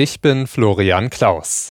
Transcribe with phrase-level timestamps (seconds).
[0.00, 1.70] Ich bin Florian Klaus.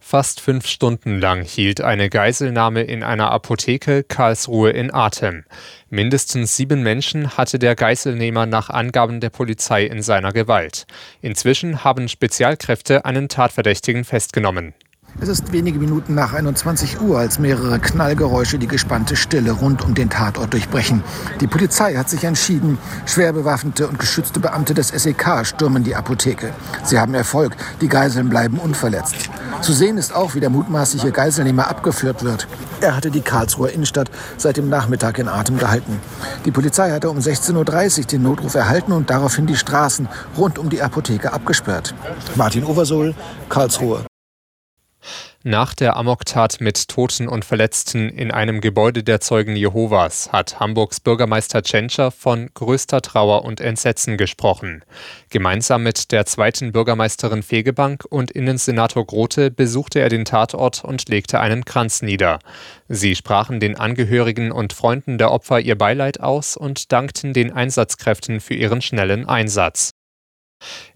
[0.00, 5.44] Fast fünf Stunden lang hielt eine Geiselnahme in einer Apotheke Karlsruhe in Atem.
[5.90, 10.88] Mindestens sieben Menschen hatte der Geiselnehmer nach Angaben der Polizei in seiner Gewalt.
[11.22, 14.74] Inzwischen haben Spezialkräfte einen Tatverdächtigen festgenommen.
[15.18, 19.94] Es ist wenige Minuten nach 21 Uhr, als mehrere Knallgeräusche die gespannte Stille rund um
[19.94, 21.02] den Tatort durchbrechen.
[21.40, 22.78] Die Polizei hat sich entschieden.
[23.04, 26.54] Schwer bewaffnete und geschützte Beamte des SEK stürmen die Apotheke.
[26.84, 27.56] Sie haben Erfolg.
[27.80, 29.28] Die Geiseln bleiben unverletzt.
[29.60, 32.48] Zu sehen ist auch, wie der mutmaßliche Geiselnehmer abgeführt wird.
[32.80, 36.00] Er hatte die Karlsruher Innenstadt seit dem Nachmittag in Atem gehalten.
[36.46, 40.70] Die Polizei hatte um 16.30 Uhr den Notruf erhalten und daraufhin die Straßen rund um
[40.70, 41.94] die Apotheke abgesperrt.
[42.36, 43.14] Martin Oversohl,
[43.50, 44.09] Karlsruhe.
[45.42, 51.00] Nach der Amoktat mit Toten und Verletzten in einem Gebäude der Zeugen Jehovas hat Hamburgs
[51.00, 54.84] Bürgermeister Tschentscher von größter Trauer und Entsetzen gesprochen.
[55.30, 61.40] Gemeinsam mit der zweiten Bürgermeisterin Fegebank und Innensenator Grote besuchte er den Tatort und legte
[61.40, 62.38] einen Kranz nieder.
[62.88, 68.40] Sie sprachen den Angehörigen und Freunden der Opfer ihr Beileid aus und dankten den Einsatzkräften
[68.40, 69.92] für ihren schnellen Einsatz.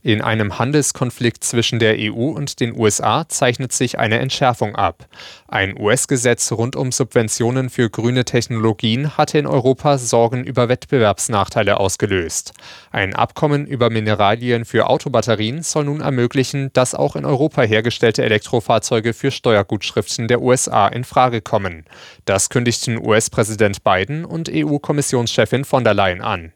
[0.03, 5.07] In einem Handelskonflikt zwischen der EU und den USA zeichnet sich eine Entschärfung ab.
[5.49, 12.53] Ein US-Gesetz rund um Subventionen für grüne Technologien hatte in Europa Sorgen über Wettbewerbsnachteile ausgelöst.
[12.91, 19.15] Ein Abkommen über Mineralien für Autobatterien soll nun ermöglichen, dass auch in Europa hergestellte Elektrofahrzeuge
[19.15, 21.87] für Steuergutschriften der USA in Frage kommen.
[22.27, 26.53] Das kündigten US-Präsident Biden und EU-Kommissionschefin von der Leyen an.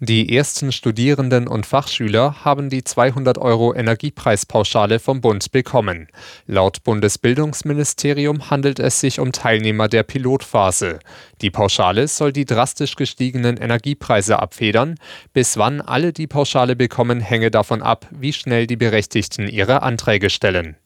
[0.00, 6.08] Die ersten Studierenden und Fachschüler haben die 200 Euro Energiepreispauschale vom Bund bekommen.
[6.46, 10.98] Laut Bundesbildungsministerium handelt es sich um Teilnehmer der Pilotphase.
[11.40, 14.96] Die Pauschale soll die drastisch gestiegenen Energiepreise abfedern.
[15.32, 20.30] Bis wann alle die Pauschale bekommen, hänge davon ab, wie schnell die Berechtigten ihre Anträge
[20.30, 20.76] stellen.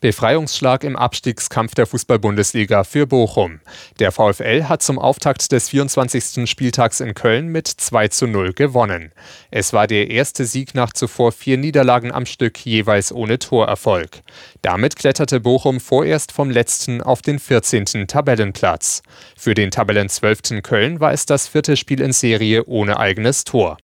[0.00, 3.60] Befreiungsschlag im Abstiegskampf der Fußball-Bundesliga für Bochum.
[3.98, 6.48] Der VfL hat zum Auftakt des 24.
[6.48, 9.12] Spieltags in Köln mit 2 zu 0 gewonnen.
[9.50, 14.22] Es war der erste Sieg nach zuvor vier Niederlagen am Stück, jeweils ohne Torerfolg.
[14.62, 18.06] Damit kletterte Bochum vorerst vom letzten auf den 14.
[18.06, 19.02] Tabellenplatz.
[19.36, 23.78] Für den Tabellenzwölften Köln war es das vierte Spiel in Serie ohne eigenes Tor.